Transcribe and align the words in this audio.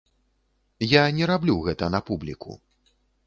Я 0.93 1.03
не 1.17 1.27
раблю 1.33 1.55
гэта 1.69 1.91
на 1.97 2.03
публіку. 2.09 2.57